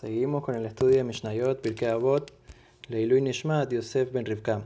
[0.00, 2.32] Seguimos con el estudio de Mishnayot, Pirkei Avot,
[2.86, 4.62] Leilui Nishmat, Yosef Ben Rivka.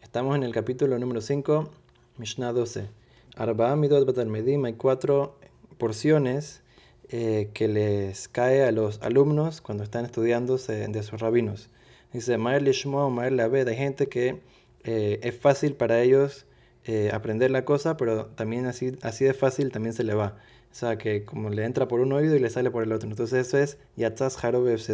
[0.00, 1.68] Estamos en el capítulo número 5,
[2.16, 2.88] Mishnah 12.
[3.36, 5.36] Arba'a Midot Batalmedim, hay cuatro
[5.76, 6.62] porciones
[7.10, 11.68] eh, que les cae a los alumnos cuando están estudiando de sus rabinos.
[12.14, 14.40] Dice, Maer Lishmo, Maer Labed, hay gente que
[14.84, 16.46] eh, es fácil para ellos
[16.86, 20.38] eh, aprender la cosa, pero también así, así de fácil también se le va.
[20.74, 23.08] O sea, que como le entra por un oído y le sale por el otro.
[23.08, 24.90] Entonces eso es Yatzaz Harobe Es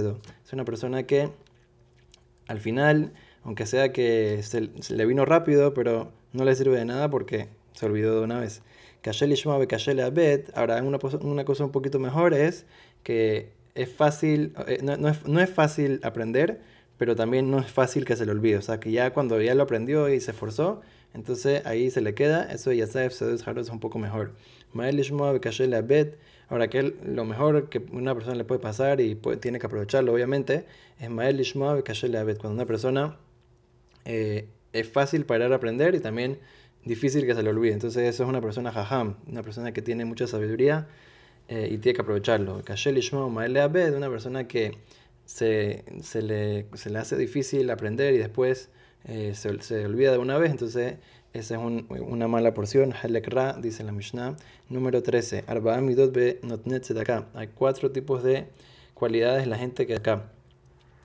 [0.53, 1.31] una persona que
[2.49, 7.09] al final, aunque sea que se, le vino rápido, pero no le sirve de nada
[7.09, 8.61] porque se olvidó de una vez.
[10.55, 12.67] Ahora, una, una cosa un poquito mejor es
[13.03, 16.61] que es fácil, eh, no, es, no es fácil aprender,
[16.99, 18.59] pero también no es fácil que se le olvide.
[18.59, 20.83] O sea, que ya cuando ya lo aprendió y se esforzó,
[21.15, 22.51] entonces ahí se le queda.
[22.53, 24.33] Eso ya sabe, es un poco mejor.
[26.49, 30.67] Ahora, que lo mejor que una persona le puede pasar y tiene que aprovecharlo, obviamente,
[30.99, 31.09] es
[32.39, 33.17] Cuando una persona
[34.05, 36.39] eh, es fácil para aprender y también
[36.85, 37.73] difícil que se le olvide.
[37.73, 40.89] Entonces, eso es una persona jajam, una persona que tiene mucha sabiduría
[41.49, 42.63] eh, y tiene que aprovecharlo.
[43.97, 44.79] Una persona que
[45.25, 48.71] se, se, le, se le hace difícil aprender y después
[49.05, 50.51] eh, se, se olvida de una vez.
[50.51, 50.97] Entonces,
[51.33, 52.93] esa es un, una mala porción.
[52.93, 54.37] Halekra, dice la Mishnah.
[54.69, 55.45] Número 13.
[55.47, 57.27] Arba'a midot be notnet acá.
[57.35, 58.47] Hay cuatro tipos de
[58.95, 60.25] cualidades la gente que acá.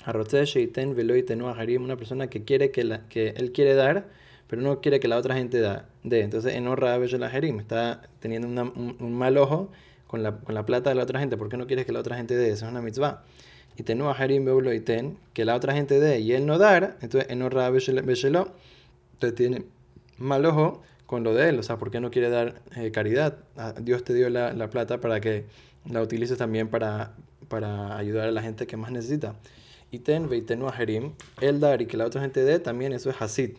[0.06, 1.26] Sheiten Veloy
[1.58, 1.84] Harim.
[1.84, 4.08] Una persona que quiere que, él quiere dar,
[4.48, 6.22] pero no quiere que la otra gente da, dé.
[6.22, 9.72] Entonces, en Orra Harim está teniendo un, mal ojo
[10.08, 11.38] con la, con la plata de la otra gente.
[11.38, 12.50] ¿Por qué no quiere que la otra gente dé?
[12.50, 13.24] Eso es una mitzvah.
[13.78, 14.46] Y Tenu Harim
[14.84, 16.98] Ten, que la otra gente dé y él no dar.
[17.02, 18.52] Entonces, en Orra Beshelo,
[19.14, 19.66] entonces tiene
[20.18, 23.38] mal ojo con lo de él, o sea, ¿por qué no quiere dar eh, caridad?
[23.58, 25.46] Ah, Dios te dio la, la, plata para que
[25.90, 27.14] la utilices también para,
[27.48, 29.36] para ayudar a la gente que más necesita.
[29.92, 33.22] Y ten veitenu ajerim, el dar y que la otra gente dé, también eso es
[33.22, 33.52] hasid.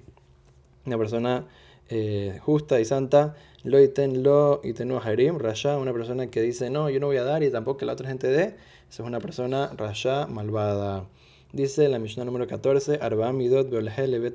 [0.85, 1.45] Una persona
[1.89, 6.89] eh, justa y santa, lo iten lo itenu ajerim, rasha, una persona que dice, no,
[6.89, 8.55] yo no voy a dar y tampoco que la otra gente dé,
[8.89, 11.09] eso es una persona rasha, malvada.
[11.53, 13.69] Dice la Mishnah número 14, Arba Midot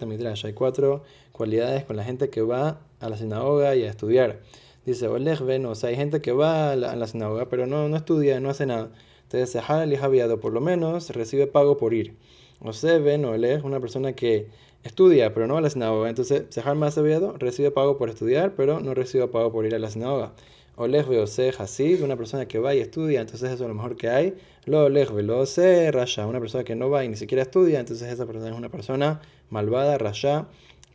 [0.05, 0.45] Midrash.
[0.45, 4.39] Hay cuatro cualidades con la gente que va a la sinagoga y a estudiar.
[4.85, 8.41] Dice, Olech ven, o hay gente que va a la, sinagoga, pero no, no estudia,
[8.41, 8.91] no hace nada.
[9.23, 12.17] Entonces, Sahal y Javiado, por lo menos, recibe pago por ir.
[12.63, 14.47] O sea, ven, Olech, una persona que
[14.83, 16.09] estudia, pero no va a la sinagoga.
[16.09, 19.79] Entonces, Sahal más Javiado recibe pago por estudiar, pero no recibe pago por ir a
[19.79, 20.33] la sinagoga.
[20.75, 24.09] Olej Veose Hasid, una persona que va y estudia, entonces eso es lo mejor que
[24.09, 24.35] hay.
[24.65, 28.25] Lo Olej Veose Rasha, una persona que no va y ni siquiera estudia, entonces esa
[28.25, 30.47] persona es una persona malvada, Rasha,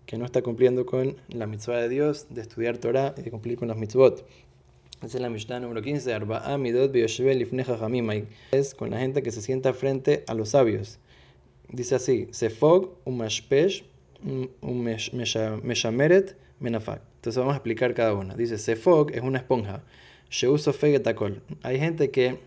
[0.07, 3.59] que no está cumpliendo con la mitzvah de Dios de estudiar Torah y de cumplir
[3.59, 4.25] con los mitzvot.
[5.03, 6.95] Esa es la Mishnah número 15, Arba'a Midot
[8.53, 10.99] Es con la gente que se sienta frente a los sabios.
[11.69, 13.85] Dice así, Sefog, un mashpesh,
[14.61, 14.83] un
[15.63, 17.03] meshameret, menafak.
[17.17, 18.35] Entonces vamos a explicar cada una.
[18.35, 19.83] Dice, Sefog es una esponja.
[20.31, 21.43] Sheuso fegetakol.
[21.63, 22.39] Hay gente que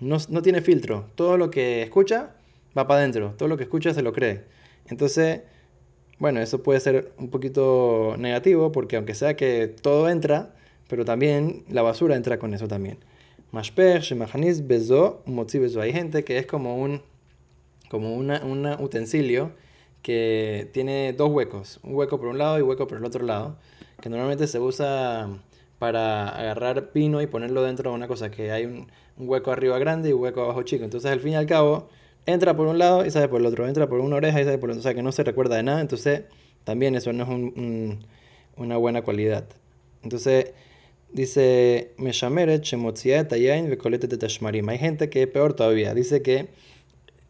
[0.00, 1.10] no, no, tiene filtro.
[1.14, 2.34] Todo lo que escucha
[2.76, 3.34] va para adentro.
[3.36, 4.44] Todo lo que escucha se lo cree.
[4.88, 5.42] Entonces,
[6.18, 10.54] bueno, eso puede ser un poquito negativo porque aunque sea que todo entra,
[10.88, 12.98] pero también la basura entra con eso también.
[13.50, 15.80] Mashper, Shemahanis, Bezo, Motzi Bezo.
[15.80, 17.02] Hay gente que es como un,
[17.92, 19.52] como una, un utensilio
[20.00, 21.78] que tiene dos huecos.
[21.82, 23.58] Un hueco por un lado y un hueco por el otro lado
[24.00, 25.28] que normalmente se usa
[25.78, 28.86] para agarrar pino y ponerlo dentro de una cosa, que hay un,
[29.18, 30.84] hueco arriba grande y un hueco abajo chico.
[30.84, 31.90] Entonces al fin y al cabo
[32.24, 34.56] entra por un lado y sale por el otro, entra por una oreja y sale
[34.56, 36.22] por el otro, o sea que no se recuerda de nada, entonces
[36.64, 37.98] también eso no es
[38.56, 39.44] una buena cualidad.
[40.02, 40.54] Entonces
[41.12, 41.92] dice,
[44.70, 46.48] Hay gente que es peor todavía, dice que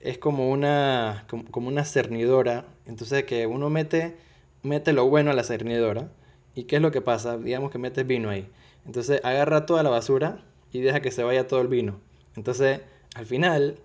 [0.03, 4.17] es como una, como, una cernidora, entonces que uno mete,
[4.63, 6.11] mete lo bueno a la cernidora
[6.55, 7.39] ¿Y qué es lo que pasa?
[7.39, 8.49] Digamos que metes vino ahí.
[8.85, 12.01] Entonces agarra toda la basura y deja que se vaya todo el vino.
[12.37, 12.81] Entonces
[13.15, 13.76] al final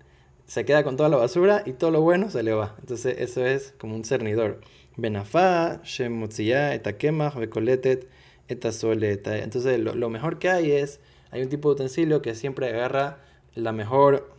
[0.46, 2.76] se queda con toda la basura y todo lo bueno se le va.
[2.80, 4.60] Entonces eso es como un cernidor.
[4.96, 8.08] Benafá, Shemutziyah, Etakemach, Bekoletet,
[8.48, 9.38] Etasoleta.
[9.38, 11.00] Entonces lo, lo mejor que hay es,
[11.30, 13.18] hay un tipo de utensilio que siempre agarra
[13.54, 14.30] la mejor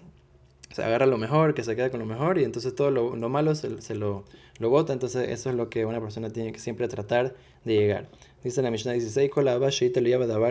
[0.71, 3.29] se agarra lo mejor, que se queda con lo mejor y entonces todo lo, lo
[3.29, 4.25] malo se, se, lo,
[4.59, 4.93] lo bota.
[4.93, 7.35] Entonces eso es lo que una persona tiene que siempre tratar
[7.65, 8.07] de llegar.
[8.43, 9.31] Dice la Mishnah 16,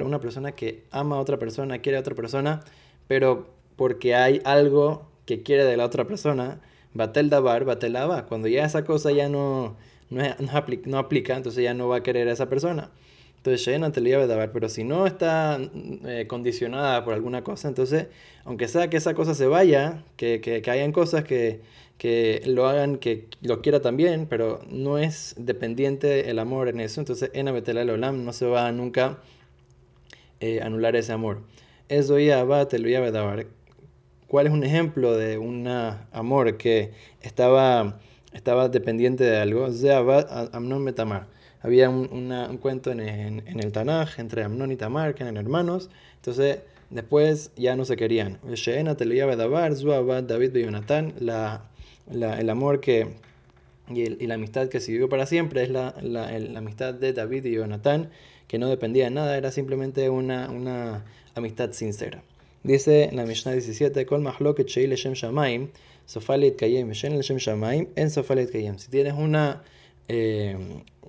[0.05, 2.61] una persona que ama a otra persona, quiere a otra persona,
[3.07, 6.61] pero porque hay algo que quiere de la otra persona,
[6.95, 7.97] batel dabar, batel
[8.29, 9.77] Cuando ya esa cosa ya no,
[10.11, 12.91] no, no, aplica, no aplica, entonces ya no va a querer a esa persona.
[13.39, 15.59] Entonces, Shena te lo dar, pero si no está
[16.07, 18.07] eh, condicionada por alguna cosa, entonces,
[18.45, 21.61] aunque sea que esa cosa se vaya, que, que, que hayan cosas que,
[21.99, 27.01] que lo hagan, que lo quiera también, pero no es dependiente el amor en eso,
[27.01, 29.19] entonces en el Olam no se va a nunca
[30.41, 31.43] eh, anular ese amor.
[31.89, 33.47] Eso ya va, te lo iba a dar.
[34.29, 35.67] ¿Cuál es un ejemplo de un
[36.13, 36.93] amor que
[37.23, 37.99] estaba,
[38.33, 39.69] estaba dependiente de algo?
[40.53, 41.27] Amnon Metamar.
[41.61, 45.91] Había un, un cuento en, en, el Tanaj entre Amnon y Tamar, que eran hermanos.
[46.17, 46.61] Entonces,
[46.91, 48.39] después ya no se querían.
[50.23, 51.69] David y Jonathan, la
[52.11, 53.09] el amor que,
[53.89, 56.29] y, la amistad que siguió para siempre es la, la,
[56.59, 58.11] amistad de David y Jonathan,
[58.47, 61.05] que no dependía de nada, era simplemente una, una
[61.35, 62.23] amistad sincera.
[62.63, 65.69] Dice la Mishnah 17, Kol Shem Shamaim,
[66.07, 68.79] Sofalit Kayem, Shem Shamaim, en Sofalit Kayem.
[68.79, 69.63] Si tienes una,
[70.09, 70.57] eh,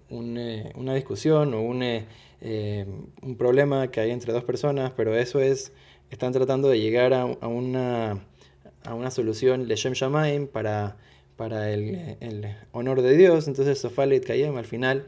[0.10, 2.86] eh, una discusión o un, eh,
[3.22, 5.72] un problema que hay entre dos personas, pero eso es,
[6.12, 8.22] están tratando de llegar a, a una
[8.84, 10.98] a una solución Leshem Shamaim para,
[11.36, 15.06] para el, el, honor de Dios, entonces Sofalit Kayem al final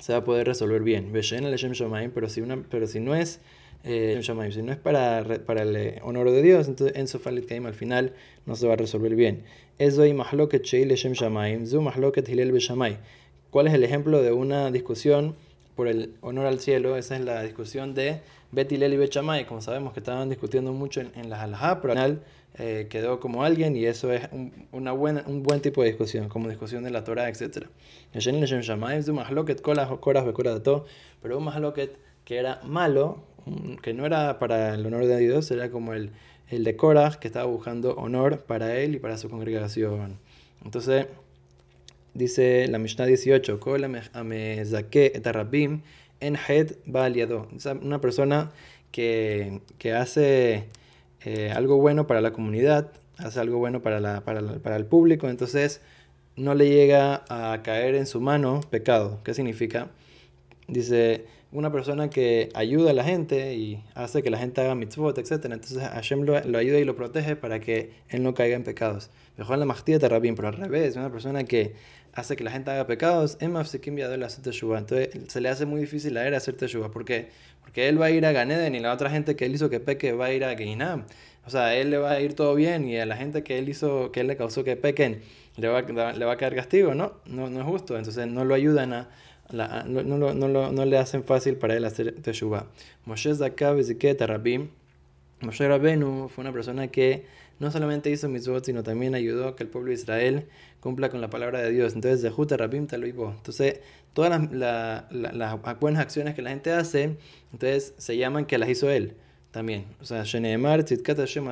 [0.00, 1.12] se va a poder resolver bien.
[1.12, 3.40] Leshem Shamaim, pero si, una, pero si no es
[3.84, 7.66] eh, si no es para, para el eh, honor de Dios, entonces en Sofalit Kayem
[7.66, 8.14] al final
[8.46, 9.44] no se va a resolver bien.
[9.78, 12.98] Eso y Mahloket Shei Leshem Shamaim, Zu Mahloket Hilel Beshamay.
[13.50, 15.36] ¿Cuál es el ejemplo de una discusión
[15.76, 16.96] por el honor al cielo?
[16.96, 18.20] Esa es la discusión de
[18.52, 19.46] Bet y Bechamay.
[19.46, 22.22] Como sabemos que estaban discutiendo mucho en, en las alajá, pero al final
[22.56, 26.28] eh, quedó como alguien y eso es un, una buena, un buen tipo de discusión,
[26.28, 27.66] como discusión de la Torah, etc.
[31.22, 33.24] Pero un mahloket que era malo,
[33.82, 36.10] que no era para el honor de Dios, era como el,
[36.48, 40.18] el de Korah, que estaba buscando honor para él y para su congregación.
[40.64, 41.06] Entonces,
[42.14, 43.60] dice la Mishnah 18,
[46.20, 46.38] en
[47.82, 48.50] Una persona
[48.90, 50.64] que, que hace
[51.24, 55.28] eh, algo bueno para la comunidad, hace algo bueno para, la, para, para, el público,
[55.28, 55.80] entonces
[56.36, 59.20] no le llega a caer en su mano pecado.
[59.24, 59.88] ¿Qué significa?
[60.68, 65.16] Dice, una persona que ayuda a la gente y hace que la gente haga mitzvot,
[65.16, 65.44] etc.
[65.44, 69.10] Entonces Hashem lo, lo ayuda y lo protege para que él no caiga en pecados.
[69.36, 71.74] Mejor la mastilla te rabín, pero al revés, una persona que
[72.12, 73.80] hace que la gente haga pecados, entonces
[75.28, 76.90] se le hace muy difícil a él hacer teshuva.
[76.90, 77.28] ¿Por qué?
[77.60, 79.78] Porque él va a ir a Ganeden y la otra gente que él hizo que
[79.78, 81.04] peque va a ir a Geinam.
[81.46, 83.68] O sea, él le va a ir todo bien y a la gente que él
[83.68, 85.20] hizo, que él le causó que pequen,
[85.56, 87.12] le va, le va a caer castigo, ¿no?
[87.26, 87.48] ¿no?
[87.48, 87.96] No es justo.
[87.96, 89.08] Entonces no lo ayudan a,
[89.52, 92.66] no, no, no, no, le hacen fácil para él hacer teshuva.
[93.04, 93.78] Moshe Zakab
[94.20, 94.70] Rabim.
[95.40, 97.26] Moshe Rabenu fue una persona que
[97.58, 100.48] no solamente hizo mitzvot, sino también ayudó a que el pueblo de Israel
[100.80, 101.94] cumpla con la palabra de Dios.
[101.94, 103.30] Entonces, de Juta Rabim Taloibo.
[103.30, 103.80] Entonces,
[104.12, 107.16] todas las, las, buenas acciones que la gente hace,
[107.52, 109.14] entonces se llaman que las hizo él
[109.54, 109.84] también.
[110.00, 111.46] O sea, Tzitkat Hashem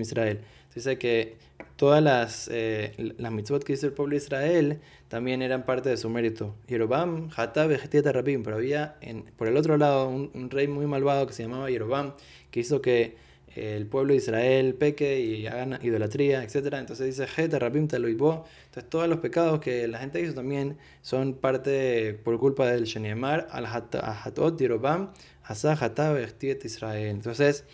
[0.00, 0.40] Israel.
[0.74, 1.36] Dice que
[1.76, 5.98] todas las, eh, las mitzvot que hizo el pueblo de Israel también eran parte de
[5.98, 6.54] su mérito.
[6.68, 7.70] Yerobam, Hatab,
[8.12, 8.42] Rabim.
[8.42, 11.70] Pero había en, por el otro lado un, un, rey muy malvado que se llamaba
[11.70, 12.14] Yerobam,
[12.50, 13.16] que hizo que
[13.56, 16.74] el pueblo de Israel peque y hagan idolatría, etc.
[16.74, 17.26] Entonces dice,
[18.66, 23.48] Entonces todos los pecados que la gente hizo también son parte por culpa del Sheniemar,
[23.50, 24.02] al Hatot,
[25.42, 26.16] Hatav,
[26.64, 27.08] Israel.
[27.08, 27.64] Entonces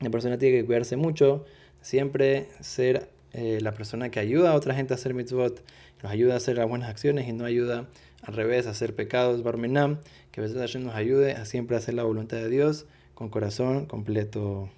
[0.00, 1.44] la persona tiene que cuidarse mucho,
[1.80, 5.62] siempre ser eh, la persona que ayuda a otra gente a hacer mitzvot,
[6.02, 7.88] nos ayuda a hacer las buenas acciones y no ayuda
[8.22, 9.98] al revés a hacer pecados, barmenam,
[10.30, 14.70] que a veces nos ayude a siempre hacer la voluntad de Dios con corazón completo.